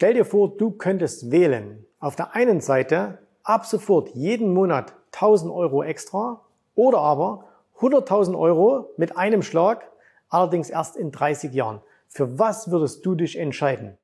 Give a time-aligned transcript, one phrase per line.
[0.00, 1.84] Stell dir vor, du könntest wählen.
[1.98, 6.40] Auf der einen Seite ab sofort jeden Monat 1000 Euro extra
[6.74, 7.44] oder aber
[7.80, 9.92] 100.000 Euro mit einem Schlag,
[10.30, 11.82] allerdings erst in 30 Jahren.
[12.08, 13.98] Für was würdest du dich entscheiden?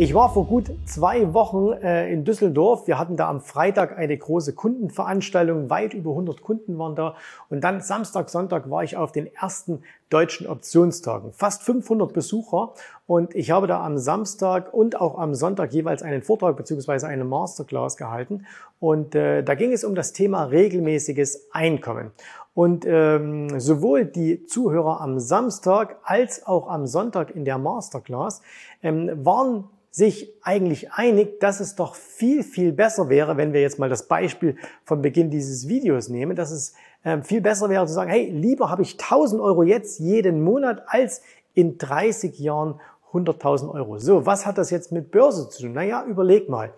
[0.00, 2.86] Ich war vor gut zwei Wochen äh, in Düsseldorf.
[2.86, 5.70] Wir hatten da am Freitag eine große Kundenveranstaltung.
[5.70, 7.16] Weit über 100 Kunden waren da.
[7.50, 11.32] Und dann Samstag, Sonntag war ich auf den ersten deutschen Optionstagen.
[11.32, 12.74] Fast 500 Besucher.
[13.06, 17.24] Und ich habe da am Samstag und auch am Sonntag jeweils einen Vortrag beziehungsweise eine
[17.24, 18.46] Masterclass gehalten.
[18.80, 22.12] Und äh, da ging es um das Thema regelmäßiges Einkommen.
[22.54, 28.42] Und ähm, sowohl die Zuhörer am Samstag als auch am Sonntag in der Masterclass
[28.82, 33.78] ähm, waren sich eigentlich einig, dass es doch viel, viel besser wäre, wenn wir jetzt
[33.78, 37.92] mal das Beispiel von Beginn dieses Videos nehmen, dass es äh, viel besser wäre zu
[37.92, 41.22] sagen, hey, lieber habe ich 1000 Euro jetzt jeden Monat als
[41.54, 42.80] in 30 Jahren
[43.12, 43.98] 100.000 Euro.
[43.98, 45.72] So, was hat das jetzt mit Börse zu tun?
[45.72, 46.72] Naja, überleg mal.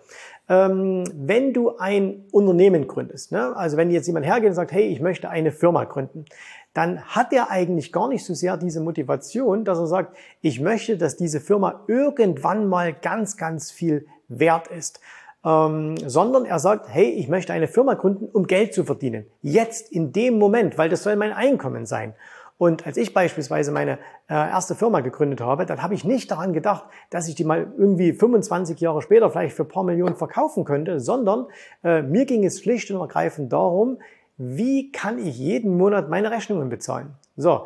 [0.47, 3.55] Ähm, wenn du ein Unternehmen gründest, ne?
[3.55, 6.25] also wenn jetzt jemand hergeht und sagt, hey, ich möchte eine Firma gründen,
[6.73, 10.97] dann hat er eigentlich gar nicht so sehr diese Motivation, dass er sagt, ich möchte,
[10.97, 15.01] dass diese Firma irgendwann mal ganz, ganz viel wert ist.
[15.43, 19.25] Ähm, sondern er sagt, hey, ich möchte eine Firma gründen, um Geld zu verdienen.
[19.41, 22.13] Jetzt, in dem Moment, weil das soll mein Einkommen sein.
[22.61, 23.93] Und als ich beispielsweise meine
[24.29, 27.73] äh, erste Firma gegründet habe, dann habe ich nicht daran gedacht, dass ich die mal
[27.75, 31.47] irgendwie 25 Jahre später vielleicht für paar Millionen verkaufen könnte, sondern
[31.83, 33.97] äh, mir ging es schlicht und ergreifend darum,
[34.37, 37.15] wie kann ich jeden Monat meine Rechnungen bezahlen?
[37.35, 37.65] So.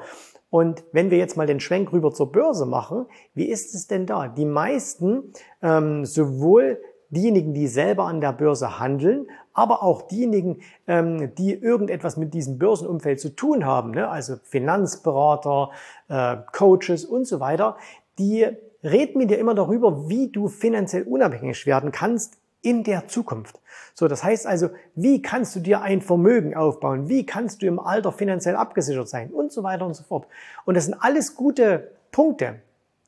[0.49, 4.05] Und wenn wir jetzt mal den Schwenk rüber zur Börse machen, wie ist es denn
[4.05, 4.29] da?
[4.29, 11.33] Die meisten, ähm, sowohl diejenigen, die selber an der Börse handeln, aber auch diejenigen, ähm,
[11.35, 14.09] die irgendetwas mit diesem Börsenumfeld zu tun haben, ne?
[14.09, 15.71] also Finanzberater,
[16.09, 17.77] äh, Coaches und so weiter,
[18.19, 18.47] die
[18.83, 23.59] reden mit dir immer darüber, wie du finanziell unabhängig werden kannst in der Zukunft.
[23.93, 27.07] So, das heißt also, wie kannst du dir ein Vermögen aufbauen?
[27.07, 29.29] Wie kannst du im Alter finanziell abgesichert sein?
[29.29, 30.27] Und so weiter und so fort.
[30.65, 32.55] Und das sind alles gute Punkte.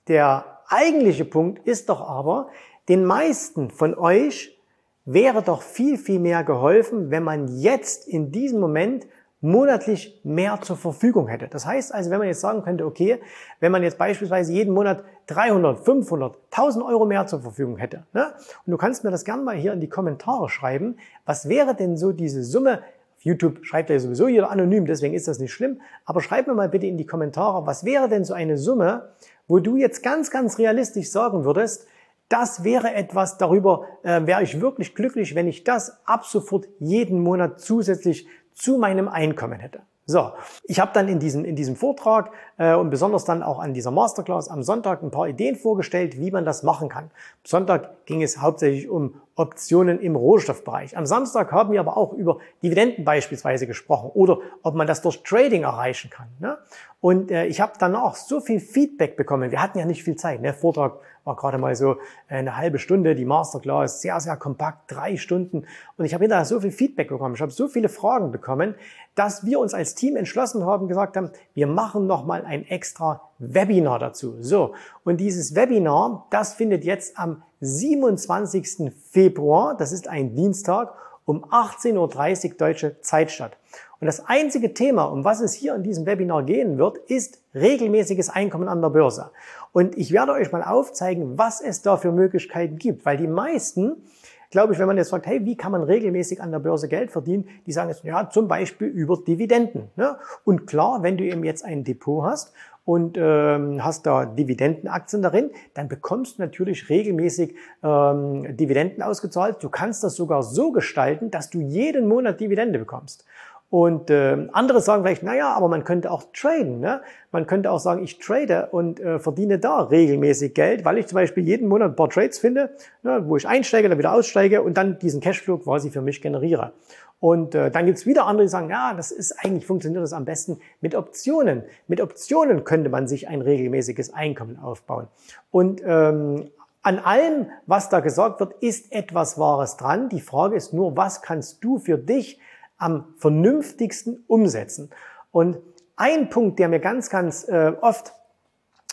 [0.08, 2.50] Der eigentliche Punkt ist doch aber,
[2.90, 4.58] den meisten von euch
[5.06, 9.08] wäre doch viel, viel mehr geholfen, wenn man jetzt in diesem Moment
[9.40, 11.48] monatlich mehr zur Verfügung hätte.
[11.48, 13.20] Das heißt also, wenn man jetzt sagen könnte, okay,
[13.60, 18.34] wenn man jetzt beispielsweise jeden Monat 300, 500, 1000 Euro mehr zur Verfügung hätte, ne?
[18.66, 21.98] und du kannst mir das gerne mal hier in die Kommentare schreiben, was wäre denn
[21.98, 22.82] so diese Summe,
[23.16, 26.54] auf YouTube schreibt er sowieso jeder anonym, deswegen ist das nicht schlimm, aber schreib mir
[26.54, 29.10] mal bitte in die Kommentare, was wäre denn so eine Summe,
[29.48, 31.88] wo du jetzt ganz, ganz realistisch sagen würdest,
[32.30, 37.22] das wäre etwas, darüber äh, wäre ich wirklich glücklich, wenn ich das ab sofort jeden
[37.22, 39.82] Monat zusätzlich zu meinem Einkommen hätte.
[40.10, 40.32] So,
[40.64, 43.92] ich habe dann in diesem, in diesem Vortrag äh, und besonders dann auch an dieser
[43.92, 47.06] Masterclass am Sonntag ein paar Ideen vorgestellt, wie man das machen kann.
[47.06, 50.96] Am Sonntag ging es hauptsächlich um Optionen im Rohstoffbereich.
[50.96, 55.24] Am Samstag haben wir aber auch über Dividenden beispielsweise gesprochen oder ob man das durch
[55.24, 56.30] Trading erreichen kann.
[56.40, 56.58] Ne?
[57.02, 59.52] Und äh, ich habe danach so viel Feedback bekommen.
[59.52, 60.42] Wir hatten ja nicht viel Zeit.
[60.42, 60.54] Ne?
[60.54, 65.66] Vortrag war gerade mal so eine halbe Stunde, die Masterclass sehr, sehr kompakt, drei Stunden.
[65.98, 68.76] Und ich habe hinterher so viel Feedback bekommen, ich habe so viele Fragen bekommen,
[69.14, 74.00] dass wir uns als Team entschlossen haben, gesagt haben, wir machen nochmal ein extra Webinar
[74.00, 74.38] dazu.
[74.40, 74.74] So,
[75.04, 78.92] und dieses Webinar, das findet jetzt am 27.
[79.12, 80.94] Februar, das ist ein Dienstag,
[81.26, 83.58] um 18.30 Uhr deutsche Zeit statt.
[84.00, 88.30] Und das einzige Thema, um was es hier in diesem Webinar gehen wird, ist regelmäßiges
[88.30, 89.32] Einkommen an der Börse.
[89.72, 94.04] Und ich werde euch mal aufzeigen, was es da für Möglichkeiten gibt, weil die meisten,
[94.52, 97.12] glaube ich, wenn man jetzt fragt, hey, wie kann man regelmäßig an der Börse Geld
[97.12, 99.90] verdienen, die sagen jetzt, ja, zum Beispiel über Dividenden.
[99.96, 100.18] Ne?
[100.46, 102.54] Und klar, wenn du eben jetzt ein Depot hast
[102.86, 109.58] und ähm, hast da Dividendenaktien darin, dann bekommst du natürlich regelmäßig ähm, Dividenden ausgezahlt.
[109.62, 113.26] Du kannst das sogar so gestalten, dass du jeden Monat Dividende bekommst.
[113.70, 116.80] Und äh, andere sagen vielleicht, naja, aber man könnte auch traden.
[116.80, 117.02] Ne?
[117.32, 121.18] Man könnte auch sagen, ich trade und äh, verdiene da regelmäßig Geld, weil ich zum
[121.18, 122.70] Beispiel jeden Monat ein paar Trades finde,
[123.04, 126.72] ne, wo ich einsteige, dann wieder aussteige und dann diesen Cashflow quasi für mich generiere.
[127.20, 130.24] Und äh, dann gibt's wieder andere, die sagen, ja, das ist eigentlich funktioniert das am
[130.24, 131.64] besten mit Optionen.
[131.88, 135.08] Mit Optionen könnte man sich ein regelmäßiges Einkommen aufbauen.
[135.52, 136.50] Und ähm,
[136.84, 140.08] an allem, was da gesagt wird, ist etwas Wahres dran.
[140.08, 142.40] Die Frage ist nur, was kannst du für dich
[142.78, 144.90] am vernünftigsten umsetzen.
[145.32, 145.58] Und
[145.96, 148.14] ein Punkt, der mir ganz, ganz äh, oft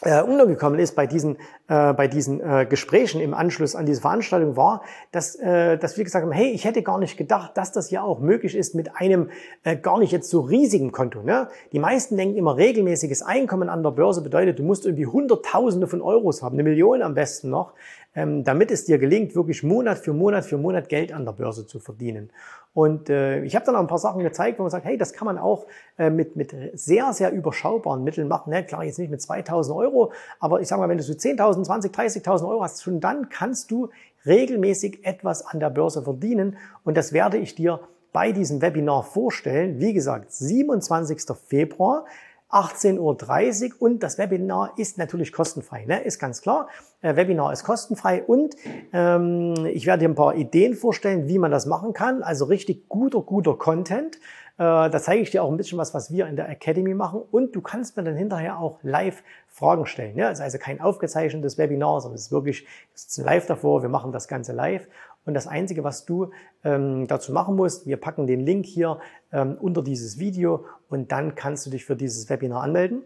[0.02, 1.36] äh, untergekommen ist bei diesen,
[1.68, 4.82] äh, bei diesen äh, Gesprächen im Anschluss an diese Veranstaltung war,
[5.12, 8.02] dass, äh, dass wir gesagt haben, hey, ich hätte gar nicht gedacht, dass das ja
[8.02, 9.30] auch möglich ist mit einem
[9.62, 11.22] äh, gar nicht jetzt so riesigen Konto.
[11.22, 11.48] Ne?
[11.72, 16.02] Die meisten denken immer, regelmäßiges Einkommen an der Börse bedeutet, du musst irgendwie Hunderttausende von
[16.02, 17.74] Euros haben, eine Million am besten noch,
[18.14, 21.66] ähm, damit es dir gelingt, wirklich Monat für Monat für Monat Geld an der Börse
[21.66, 22.30] zu verdienen.
[22.74, 25.12] Und äh, ich habe dann auch ein paar Sachen gezeigt, wo man sagt, hey, das
[25.12, 25.66] kann man auch
[25.96, 28.50] äh, mit, mit sehr, sehr überschaubaren Mitteln machen.
[28.50, 28.64] Ne?
[28.64, 31.94] Klar, jetzt nicht mit 2000 Euro, aber ich sage mal, wenn du so 10.000, 20,
[31.94, 33.90] 30.000 Euro hast, schon dann kannst du
[34.26, 36.56] regelmäßig etwas an der Börse verdienen.
[36.82, 37.80] Und das werde ich dir
[38.12, 39.78] bei diesem Webinar vorstellen.
[39.78, 41.22] Wie gesagt, 27.
[41.46, 42.06] Februar.
[42.54, 46.00] 18.30 Uhr und das Webinar ist natürlich kostenfrei, ne?
[46.04, 46.68] ist ganz klar.
[47.02, 48.54] Äh, Webinar ist kostenfrei und
[48.92, 52.22] ähm, ich werde dir ein paar Ideen vorstellen, wie man das machen kann.
[52.22, 54.16] Also richtig guter, guter Content.
[54.56, 57.22] Äh, da zeige ich dir auch ein bisschen was, was wir in der Academy machen
[57.32, 60.16] und du kannst mir dann hinterher auch live Fragen stellen.
[60.16, 60.30] Ja?
[60.30, 63.82] Es ist also kein aufgezeichnetes Webinar, sondern es ist wirklich es ist live davor.
[63.82, 64.86] Wir machen das Ganze live
[65.26, 66.30] und das Einzige, was du
[66.64, 68.98] ähm, dazu machen musst, wir packen den Link hier
[69.32, 73.02] ähm, unter dieses Video und dann kannst du dich für dieses Webinar anmelden.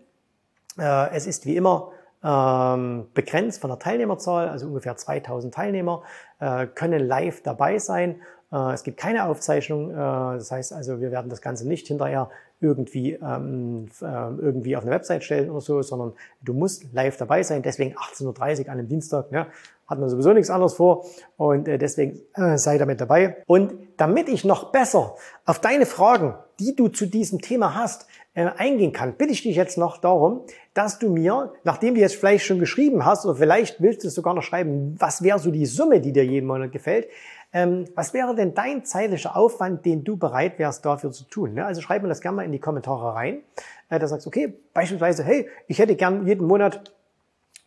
[0.79, 1.93] Äh, es ist wie immer
[2.23, 6.03] ähm, begrenzt von der Teilnehmerzahl, also ungefähr 2000 Teilnehmer
[6.41, 8.21] äh, können live dabei sein.
[8.53, 12.31] Äh, es gibt keine Aufzeichnung, äh, das heißt also, wir werden das Ganze nicht hinterher
[12.61, 16.13] irgendwie, ähm, äh, irgendwie auf eine Website stellen oder so, sondern
[16.43, 17.63] du musst live dabei sein.
[17.63, 19.31] Deswegen 18.30 Uhr an einem Dienstag.
[19.31, 19.47] Ne?
[19.89, 21.07] hat man sowieso nichts anderes vor
[21.37, 23.39] und äh, deswegen äh, sei damit dabei.
[23.47, 25.17] Und damit ich noch besser
[25.47, 29.57] auf deine Fragen, die du zu diesem Thema hast, äh, eingehen kann, bitte ich dich
[29.57, 30.43] jetzt noch darum,
[30.75, 34.35] dass du mir, nachdem du jetzt vielleicht schon geschrieben hast oder vielleicht willst du sogar
[34.35, 37.09] noch schreiben, was wäre so die Summe, die dir jeden Monat gefällt,
[37.53, 41.55] ähm, was wäre denn dein zeitlicher Aufwand, den du bereit wärst dafür zu tun?
[41.55, 41.65] Ne?
[41.65, 43.43] Also schreib mir das gerne mal in die Kommentare rein.
[43.89, 46.93] Äh, da sagst du, okay, beispielsweise, hey, ich hätte gern jeden Monat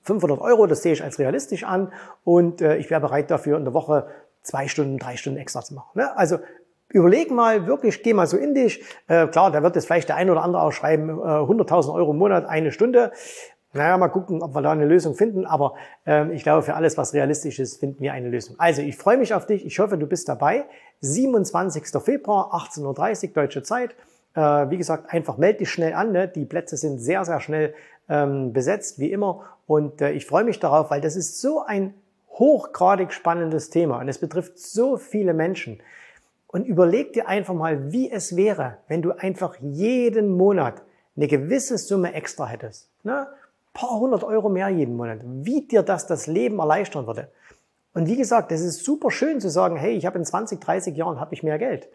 [0.04, 1.92] 500 Euro, das sehe ich als realistisch an
[2.24, 4.08] und äh, ich wäre bereit dafür in der Woche
[4.42, 5.92] zwei Stunden, drei Stunden extra zu machen.
[5.96, 6.16] Ne?
[6.18, 6.40] Also
[6.90, 8.84] überleg mal wirklich, geh mal so in dich.
[9.08, 12.12] Äh, klar, da wird jetzt vielleicht der ein oder andere auch schreiben, äh, 100.000 Euro
[12.12, 13.12] im Monat, eine Stunde.
[13.74, 15.46] Naja, mal gucken, ob wir da eine Lösung finden.
[15.46, 15.76] Aber
[16.06, 18.56] ähm, ich glaube, für alles, was realistisch ist, finden wir eine Lösung.
[18.60, 19.66] Also, ich freue mich auf dich.
[19.66, 20.66] Ich hoffe, du bist dabei.
[21.02, 21.86] 27.
[22.04, 23.96] Februar, 18.30 Uhr, deutsche Zeit.
[24.36, 26.12] Äh, wie gesagt, einfach melde dich schnell an.
[26.12, 26.28] Ne?
[26.28, 27.74] Die Plätze sind sehr, sehr schnell
[28.10, 29.46] ähm, besetzt, wie immer.
[29.68, 31.94] Und äh, ich freue mich darauf, weil das ist so ein
[32.34, 35.80] hochgradig spannendes Thema und es betrifft so viele Menschen.
[36.48, 40.82] Und überleg dir einfach mal, wie es wäre, wenn du einfach jeden Monat
[41.16, 42.90] eine gewisse Summe extra hättest.
[43.04, 43.28] Ne?
[43.74, 45.20] Paar hundert Euro mehr jeden Monat.
[45.24, 47.30] Wie dir das das Leben erleichtern würde.
[47.94, 50.96] Und wie gesagt, es ist super schön zu sagen, hey, ich habe in 20, 30
[50.96, 51.90] Jahren habe ich mehr Geld.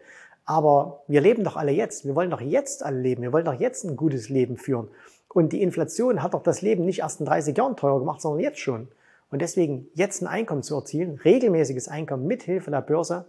[0.45, 2.05] Aber wir leben doch alle jetzt.
[2.05, 3.21] Wir wollen doch jetzt alle leben.
[3.21, 4.89] Wir wollen doch jetzt ein gutes Leben führen.
[5.27, 8.41] Und die Inflation hat doch das Leben nicht erst in 30 Jahren teurer gemacht, sondern
[8.41, 8.87] jetzt schon.
[9.29, 13.25] Und deswegen jetzt ein Einkommen zu erzielen, regelmäßiges Einkommen mit Hilfe der Börse,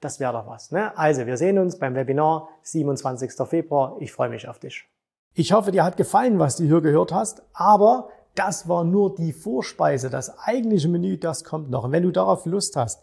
[0.00, 0.70] das wäre doch was.
[0.70, 0.96] Ne?
[0.96, 3.32] Also, wir sehen uns beim Webinar 27.
[3.46, 3.96] Februar.
[4.00, 4.89] Ich freue mich auf dich.
[5.34, 9.32] Ich hoffe, dir hat gefallen, was du hier gehört hast, aber das war nur die
[9.32, 10.10] Vorspeise.
[10.10, 11.84] Das eigentliche Menü, das kommt noch.
[11.84, 13.02] Und wenn du darauf Lust hast,